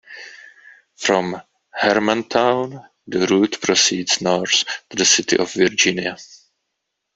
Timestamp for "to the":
4.89-5.05